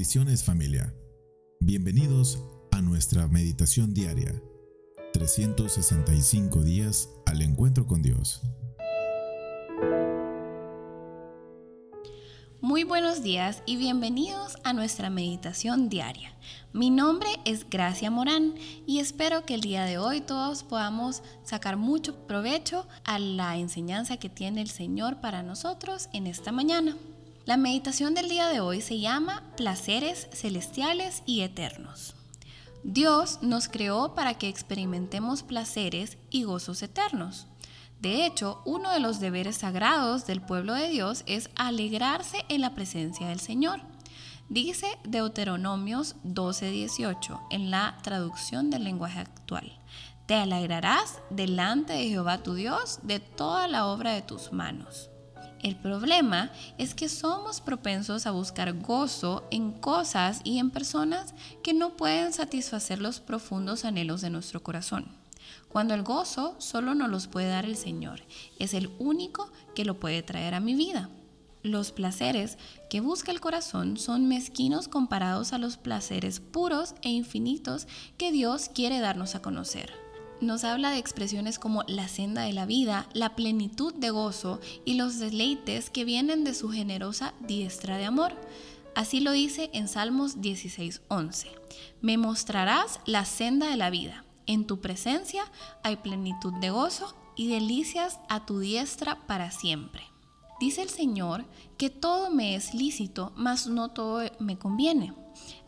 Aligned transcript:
Bendiciones 0.00 0.44
familia. 0.44 0.94
Bienvenidos 1.60 2.42
a 2.70 2.80
nuestra 2.80 3.28
meditación 3.28 3.92
diaria. 3.92 4.32
365 5.12 6.62
días 6.62 7.10
al 7.26 7.42
encuentro 7.42 7.86
con 7.86 8.00
Dios. 8.00 8.40
Muy 12.62 12.84
buenos 12.84 13.22
días 13.22 13.62
y 13.66 13.76
bienvenidos 13.76 14.56
a 14.64 14.72
nuestra 14.72 15.10
meditación 15.10 15.90
diaria. 15.90 16.34
Mi 16.72 16.88
nombre 16.88 17.28
es 17.44 17.68
Gracia 17.68 18.10
Morán 18.10 18.54
y 18.86 19.00
espero 19.00 19.44
que 19.44 19.52
el 19.52 19.60
día 19.60 19.84
de 19.84 19.98
hoy 19.98 20.22
todos 20.22 20.62
podamos 20.62 21.22
sacar 21.44 21.76
mucho 21.76 22.26
provecho 22.26 22.88
a 23.04 23.18
la 23.18 23.58
enseñanza 23.58 24.16
que 24.16 24.30
tiene 24.30 24.62
el 24.62 24.70
Señor 24.70 25.20
para 25.20 25.42
nosotros 25.42 26.08
en 26.14 26.26
esta 26.26 26.52
mañana. 26.52 26.96
La 27.46 27.56
meditación 27.56 28.12
del 28.12 28.28
día 28.28 28.48
de 28.48 28.60
hoy 28.60 28.82
se 28.82 29.00
llama 29.00 29.42
Placeres 29.56 30.28
Celestiales 30.32 31.22
y 31.24 31.40
Eternos. 31.40 32.14
Dios 32.84 33.38
nos 33.40 33.68
creó 33.68 34.14
para 34.14 34.34
que 34.34 34.48
experimentemos 34.48 35.42
placeres 35.42 36.18
y 36.28 36.44
gozos 36.44 36.82
eternos. 36.82 37.46
De 37.98 38.26
hecho, 38.26 38.60
uno 38.66 38.90
de 38.90 39.00
los 39.00 39.20
deberes 39.20 39.56
sagrados 39.56 40.26
del 40.26 40.42
pueblo 40.42 40.74
de 40.74 40.90
Dios 40.90 41.22
es 41.26 41.48
alegrarse 41.56 42.44
en 42.50 42.60
la 42.60 42.74
presencia 42.74 43.28
del 43.28 43.40
Señor. 43.40 43.80
Dice 44.50 44.98
Deuteronomios 45.04 46.16
12:18 46.24 47.40
en 47.50 47.70
la 47.70 47.96
traducción 48.02 48.68
del 48.68 48.84
lenguaje 48.84 49.18
actual. 49.18 49.78
Te 50.26 50.34
alegrarás 50.34 51.20
delante 51.30 51.94
de 51.94 52.08
Jehová 52.08 52.42
tu 52.42 52.54
Dios 52.54 53.00
de 53.02 53.18
toda 53.18 53.66
la 53.66 53.86
obra 53.86 54.12
de 54.12 54.22
tus 54.22 54.52
manos. 54.52 55.09
El 55.62 55.76
problema 55.76 56.50
es 56.78 56.94
que 56.94 57.10
somos 57.10 57.60
propensos 57.60 58.26
a 58.26 58.30
buscar 58.30 58.72
gozo 58.78 59.46
en 59.50 59.72
cosas 59.72 60.40
y 60.42 60.58
en 60.58 60.70
personas 60.70 61.34
que 61.62 61.74
no 61.74 61.96
pueden 61.98 62.32
satisfacer 62.32 63.00
los 63.00 63.20
profundos 63.20 63.84
anhelos 63.84 64.22
de 64.22 64.30
nuestro 64.30 64.62
corazón. 64.62 65.08
Cuando 65.68 65.92
el 65.92 66.02
gozo 66.02 66.54
solo 66.58 66.94
nos 66.94 67.10
los 67.10 67.26
puede 67.26 67.48
dar 67.48 67.66
el 67.66 67.76
Señor, 67.76 68.22
es 68.58 68.72
el 68.72 68.90
único 68.98 69.52
que 69.74 69.84
lo 69.84 70.00
puede 70.00 70.22
traer 70.22 70.54
a 70.54 70.60
mi 70.60 70.74
vida. 70.74 71.10
Los 71.62 71.92
placeres 71.92 72.56
que 72.88 73.02
busca 73.02 73.30
el 73.30 73.40
corazón 73.40 73.98
son 73.98 74.28
mezquinos 74.28 74.88
comparados 74.88 75.52
a 75.52 75.58
los 75.58 75.76
placeres 75.76 76.40
puros 76.40 76.94
e 77.02 77.10
infinitos 77.10 77.86
que 78.16 78.32
Dios 78.32 78.70
quiere 78.72 78.98
darnos 78.98 79.34
a 79.34 79.42
conocer 79.42 80.09
nos 80.40 80.64
habla 80.64 80.90
de 80.90 80.98
expresiones 80.98 81.58
como 81.58 81.82
la 81.86 82.08
senda 82.08 82.42
de 82.42 82.52
la 82.52 82.66
vida, 82.66 83.06
la 83.12 83.36
plenitud 83.36 83.94
de 83.94 84.10
gozo 84.10 84.60
y 84.84 84.94
los 84.94 85.18
deleites 85.18 85.90
que 85.90 86.04
vienen 86.04 86.44
de 86.44 86.54
su 86.54 86.70
generosa 86.70 87.34
diestra 87.40 87.96
de 87.96 88.06
amor. 88.06 88.32
Así 88.94 89.20
lo 89.20 89.32
dice 89.32 89.70
en 89.72 89.88
Salmos 89.88 90.40
16:11. 90.40 91.48
Me 92.00 92.18
mostrarás 92.18 93.00
la 93.06 93.24
senda 93.24 93.68
de 93.68 93.76
la 93.76 93.90
vida. 93.90 94.24
En 94.46 94.66
tu 94.66 94.80
presencia 94.80 95.44
hay 95.82 95.96
plenitud 95.96 96.52
de 96.54 96.70
gozo 96.70 97.14
y 97.36 97.48
delicias 97.48 98.18
a 98.28 98.44
tu 98.46 98.58
diestra 98.58 99.26
para 99.26 99.50
siempre. 99.50 100.09
Dice 100.60 100.82
el 100.82 100.90
Señor 100.90 101.46
que 101.78 101.88
todo 101.88 102.30
me 102.30 102.54
es 102.54 102.74
lícito, 102.74 103.32
mas 103.34 103.66
no 103.66 103.88
todo 103.92 104.20
me 104.38 104.58
conviene. 104.58 105.14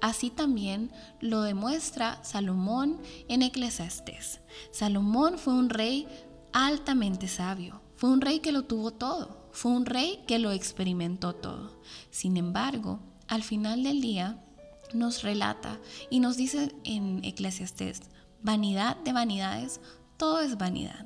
Así 0.00 0.30
también 0.30 0.90
lo 1.20 1.42
demuestra 1.42 2.24
Salomón 2.24 2.98
en 3.28 3.42
Eclesiastés. 3.42 4.40
Salomón 4.70 5.36
fue 5.36 5.52
un 5.52 5.68
rey 5.68 6.08
altamente 6.54 7.28
sabio, 7.28 7.82
fue 7.96 8.08
un 8.08 8.22
rey 8.22 8.40
que 8.40 8.50
lo 8.50 8.62
tuvo 8.62 8.90
todo, 8.90 9.50
fue 9.52 9.72
un 9.72 9.84
rey 9.84 10.24
que 10.26 10.38
lo 10.38 10.52
experimentó 10.52 11.34
todo. 11.34 11.78
Sin 12.10 12.38
embargo, 12.38 13.00
al 13.26 13.42
final 13.42 13.82
del 13.82 14.00
día 14.00 14.42
nos 14.94 15.22
relata 15.22 15.78
y 16.08 16.20
nos 16.20 16.38
dice 16.38 16.74
en 16.84 17.22
Eclesiastés, 17.24 18.00
vanidad 18.40 18.96
de 19.04 19.12
vanidades, 19.12 19.82
todo 20.16 20.40
es 20.40 20.56
vanidad. 20.56 21.04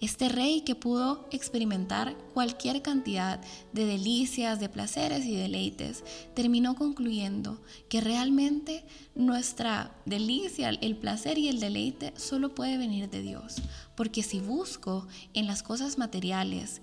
Este 0.00 0.28
rey 0.28 0.60
que 0.60 0.76
pudo 0.76 1.26
experimentar 1.32 2.16
cualquier 2.32 2.82
cantidad 2.82 3.40
de 3.72 3.84
delicias, 3.84 4.60
de 4.60 4.68
placeres 4.68 5.24
y 5.24 5.34
deleites, 5.34 6.04
terminó 6.34 6.76
concluyendo 6.76 7.60
que 7.88 8.00
realmente 8.00 8.84
nuestra 9.16 9.92
delicia, 10.04 10.68
el 10.68 10.96
placer 10.96 11.36
y 11.36 11.48
el 11.48 11.58
deleite 11.58 12.12
solo 12.16 12.54
puede 12.54 12.78
venir 12.78 13.10
de 13.10 13.22
Dios. 13.22 13.56
Porque 13.96 14.22
si 14.22 14.38
busco 14.38 15.08
en 15.34 15.48
las 15.48 15.64
cosas 15.64 15.98
materiales 15.98 16.80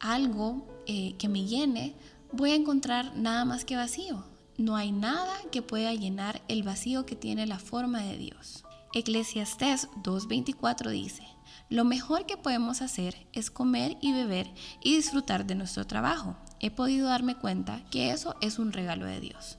algo 0.00 0.66
eh, 0.86 1.14
que 1.18 1.28
me 1.28 1.44
llene, 1.44 1.94
voy 2.32 2.52
a 2.52 2.56
encontrar 2.56 3.14
nada 3.14 3.44
más 3.44 3.66
que 3.66 3.76
vacío. 3.76 4.24
No 4.56 4.76
hay 4.76 4.90
nada 4.90 5.34
que 5.50 5.62
pueda 5.62 5.92
llenar 5.94 6.40
el 6.48 6.62
vacío 6.62 7.04
que 7.04 7.16
tiene 7.16 7.46
la 7.46 7.58
forma 7.58 8.02
de 8.02 8.16
Dios. 8.16 8.63
Eclesiastés 8.94 9.88
2.24 10.04 10.88
dice, 10.90 11.26
lo 11.68 11.84
mejor 11.84 12.26
que 12.26 12.36
podemos 12.36 12.80
hacer 12.80 13.26
es 13.32 13.50
comer 13.50 13.96
y 14.00 14.12
beber 14.12 14.54
y 14.84 14.94
disfrutar 14.94 15.46
de 15.46 15.56
nuestro 15.56 15.84
trabajo. 15.84 16.36
He 16.60 16.70
podido 16.70 17.08
darme 17.08 17.34
cuenta 17.34 17.82
que 17.90 18.12
eso 18.12 18.36
es 18.40 18.60
un 18.60 18.72
regalo 18.72 19.06
de 19.06 19.18
Dios. 19.18 19.58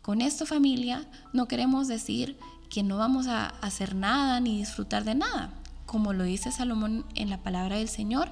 Con 0.00 0.22
esto 0.22 0.46
familia, 0.46 1.06
no 1.34 1.48
queremos 1.48 1.86
decir 1.86 2.38
que 2.70 2.82
no 2.82 2.96
vamos 2.96 3.26
a 3.26 3.48
hacer 3.60 3.94
nada 3.94 4.40
ni 4.40 4.56
disfrutar 4.56 5.04
de 5.04 5.16
nada. 5.16 5.52
Como 5.84 6.14
lo 6.14 6.24
dice 6.24 6.50
Salomón 6.50 7.04
en 7.14 7.28
la 7.28 7.42
palabra 7.42 7.76
del 7.76 7.88
Señor, 7.88 8.30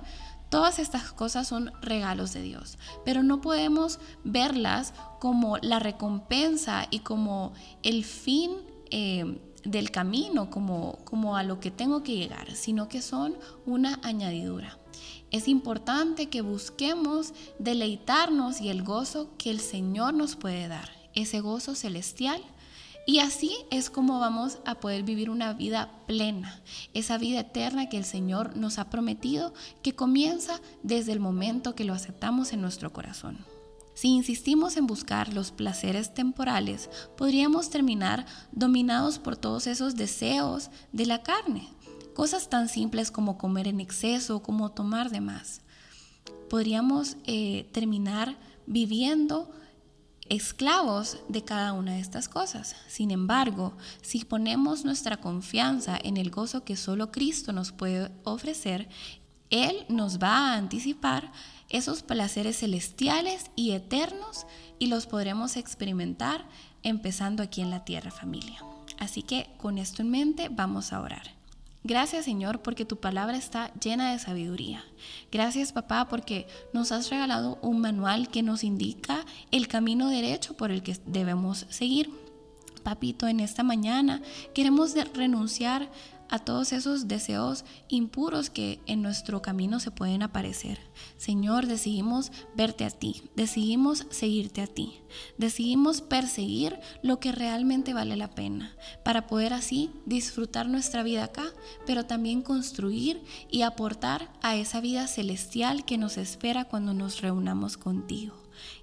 todas 0.48 0.78
estas 0.78 1.12
cosas 1.12 1.48
son 1.48 1.70
regalos 1.82 2.32
de 2.32 2.40
Dios, 2.40 2.78
pero 3.04 3.22
no 3.22 3.42
podemos 3.42 4.00
verlas 4.24 4.94
como 5.20 5.58
la 5.58 5.80
recompensa 5.80 6.86
y 6.90 7.00
como 7.00 7.52
el 7.82 8.04
fin 8.04 8.52
eh, 8.90 9.38
del 9.64 9.90
camino 9.90 10.50
como, 10.50 10.98
como 11.04 11.36
a 11.36 11.42
lo 11.42 11.60
que 11.60 11.70
tengo 11.70 12.02
que 12.02 12.16
llegar, 12.16 12.54
sino 12.54 12.88
que 12.88 13.02
son 13.02 13.36
una 13.66 14.00
añadidura. 14.02 14.78
Es 15.30 15.46
importante 15.46 16.28
que 16.28 16.40
busquemos 16.40 17.32
deleitarnos 17.58 18.60
y 18.60 18.68
el 18.68 18.82
gozo 18.82 19.30
que 19.38 19.50
el 19.50 19.60
Señor 19.60 20.14
nos 20.14 20.36
puede 20.36 20.66
dar, 20.66 20.90
ese 21.14 21.40
gozo 21.40 21.74
celestial. 21.74 22.42
Y 23.06 23.20
así 23.20 23.56
es 23.70 23.90
como 23.90 24.18
vamos 24.20 24.58
a 24.66 24.76
poder 24.76 25.02
vivir 25.04 25.30
una 25.30 25.52
vida 25.52 25.90
plena, 26.06 26.60
esa 26.94 27.16
vida 27.16 27.40
eterna 27.40 27.88
que 27.88 27.96
el 27.96 28.04
Señor 28.04 28.56
nos 28.56 28.78
ha 28.78 28.90
prometido, 28.90 29.54
que 29.82 29.94
comienza 29.94 30.60
desde 30.82 31.12
el 31.12 31.20
momento 31.20 31.74
que 31.74 31.84
lo 31.84 31.94
aceptamos 31.94 32.52
en 32.52 32.60
nuestro 32.60 32.92
corazón. 32.92 33.38
Si 34.00 34.08
insistimos 34.08 34.78
en 34.78 34.86
buscar 34.86 35.34
los 35.34 35.52
placeres 35.52 36.14
temporales, 36.14 36.88
podríamos 37.18 37.68
terminar 37.68 38.24
dominados 38.50 39.18
por 39.18 39.36
todos 39.36 39.66
esos 39.66 39.94
deseos 39.94 40.70
de 40.90 41.04
la 41.04 41.22
carne, 41.22 41.68
cosas 42.14 42.48
tan 42.48 42.70
simples 42.70 43.10
como 43.10 43.36
comer 43.36 43.68
en 43.68 43.78
exceso, 43.78 44.42
como 44.42 44.70
tomar 44.70 45.10
de 45.10 45.20
más. 45.20 45.60
Podríamos 46.48 47.18
eh, 47.26 47.68
terminar 47.72 48.38
viviendo 48.66 49.50
esclavos 50.30 51.18
de 51.28 51.44
cada 51.44 51.74
una 51.74 51.92
de 51.92 52.00
estas 52.00 52.26
cosas. 52.26 52.76
Sin 52.88 53.10
embargo, 53.10 53.74
si 54.00 54.24
ponemos 54.24 54.82
nuestra 54.82 55.18
confianza 55.18 55.98
en 56.02 56.16
el 56.16 56.30
gozo 56.30 56.64
que 56.64 56.78
solo 56.78 57.12
Cristo 57.12 57.52
nos 57.52 57.70
puede 57.70 58.10
ofrecer, 58.24 58.88
Él 59.50 59.84
nos 59.90 60.18
va 60.18 60.54
a 60.54 60.56
anticipar 60.56 61.30
esos 61.70 62.02
placeres 62.02 62.58
celestiales 62.58 63.50
y 63.56 63.72
eternos 63.72 64.46
y 64.78 64.86
los 64.86 65.06
podremos 65.06 65.56
experimentar 65.56 66.44
empezando 66.82 67.42
aquí 67.42 67.60
en 67.60 67.70
la 67.70 67.84
tierra 67.84 68.10
familia. 68.10 68.62
Así 68.98 69.22
que 69.22 69.48
con 69.56 69.78
esto 69.78 70.02
en 70.02 70.10
mente 70.10 70.48
vamos 70.50 70.92
a 70.92 71.00
orar. 71.00 71.40
Gracias 71.82 72.26
Señor 72.26 72.60
porque 72.60 72.84
tu 72.84 72.96
palabra 72.96 73.38
está 73.38 73.72
llena 73.74 74.12
de 74.12 74.18
sabiduría. 74.18 74.84
Gracias 75.32 75.72
papá 75.72 76.08
porque 76.08 76.46
nos 76.74 76.92
has 76.92 77.08
regalado 77.08 77.58
un 77.62 77.80
manual 77.80 78.28
que 78.28 78.42
nos 78.42 78.64
indica 78.64 79.24
el 79.50 79.66
camino 79.66 80.10
derecho 80.10 80.54
por 80.56 80.70
el 80.70 80.82
que 80.82 80.98
debemos 81.06 81.66
seguir. 81.70 82.10
Papito, 82.82 83.28
en 83.28 83.40
esta 83.40 83.62
mañana 83.62 84.20
queremos 84.54 84.94
renunciar 85.14 85.90
a 86.30 86.38
todos 86.38 86.72
esos 86.72 87.08
deseos 87.08 87.64
impuros 87.88 88.48
que 88.50 88.80
en 88.86 89.02
nuestro 89.02 89.42
camino 89.42 89.80
se 89.80 89.90
pueden 89.90 90.22
aparecer. 90.22 90.78
Señor, 91.16 91.66
decidimos 91.66 92.30
verte 92.54 92.84
a 92.84 92.90
ti, 92.90 93.22
decidimos 93.34 94.06
seguirte 94.10 94.62
a 94.62 94.66
ti, 94.66 95.00
decidimos 95.38 96.00
perseguir 96.00 96.78
lo 97.02 97.18
que 97.18 97.32
realmente 97.32 97.92
vale 97.92 98.16
la 98.16 98.34
pena, 98.34 98.76
para 99.04 99.26
poder 99.26 99.52
así 99.52 99.90
disfrutar 100.06 100.68
nuestra 100.68 101.02
vida 101.02 101.24
acá, 101.24 101.46
pero 101.84 102.06
también 102.06 102.42
construir 102.42 103.22
y 103.50 103.62
aportar 103.62 104.32
a 104.40 104.56
esa 104.56 104.80
vida 104.80 105.08
celestial 105.08 105.84
que 105.84 105.98
nos 105.98 106.16
espera 106.16 106.64
cuando 106.64 106.94
nos 106.94 107.20
reunamos 107.20 107.76
contigo. 107.76 108.34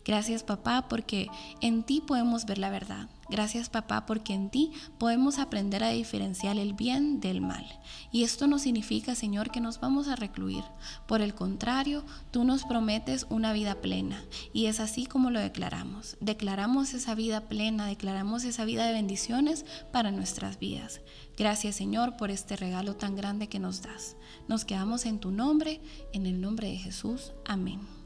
Gracias 0.04 0.44
papá 0.44 0.88
porque 0.90 1.30
en 1.62 1.84
ti 1.84 2.02
podemos 2.02 2.46
ver 2.46 2.58
la 2.58 2.70
verdad. 2.70 3.10
Gracias 3.29 3.69
papá 3.69 4.06
porque 4.06 4.33
en 4.33 4.50
ti 4.50 4.71
podemos 4.97 5.39
aprender 5.39 5.83
a 5.83 5.89
diferenciar 5.89 6.57
el 6.57 6.74
bien 6.74 7.19
del 7.19 7.41
mal. 7.41 7.65
Y 8.12 8.24
esto 8.24 8.47
no 8.47 8.59
significa, 8.59 9.15
Señor, 9.15 9.51
que 9.51 9.62
nos 9.62 9.79
vamos 9.79 10.07
a 10.07 10.15
recluir. 10.15 10.63
Por 11.07 11.21
el 11.21 11.33
contrario, 11.33 12.06
tú 12.31 12.44
nos 12.44 12.63
prometes 12.63 13.25
una 13.29 13.53
vida 13.53 13.81
plena. 13.81 14.24
Y 14.53 14.68
es 14.68 14.79
así 14.79 15.06
como 15.06 15.29
lo 15.29 15.39
declaramos. 15.39 16.18
Declaramos 16.21 16.94
esa 16.94 17.15
vida 17.15 17.47
plena, 17.47 17.85
declaramos 17.85 18.44
esa 18.44 18.65
vida 18.65 18.85
de 18.85 18.94
bendiciones 18.94 19.65
para 19.91 20.12
nuestras 20.12 20.59
vidas. 20.59 21.01
Gracias 21.38 21.75
Señor 21.75 22.18
por 22.18 22.31
este 22.31 22.56
regalo 22.56 22.95
tan 22.95 23.15
grande 23.15 23.47
que 23.47 23.59
nos 23.59 23.81
das. 23.81 24.15
Nos 24.47 24.65
quedamos 24.65 25.06
en 25.06 25.19
tu 25.19 25.31
nombre, 25.31 25.81
en 26.13 26.25
el 26.25 26.41
nombre 26.41 26.69
de 26.69 26.77
Jesús. 26.77 27.33
Amén. 27.45 27.97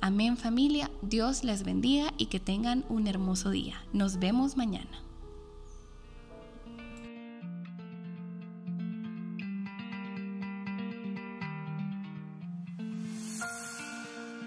Amén 0.00 0.36
familia, 0.36 0.90
Dios 1.02 1.44
les 1.44 1.62
bendiga 1.62 2.12
y 2.16 2.26
que 2.26 2.40
tengan 2.40 2.84
un 2.88 3.06
hermoso 3.06 3.50
día. 3.50 3.84
Nos 3.92 4.18
vemos 4.18 4.56
mañana. 4.56 5.04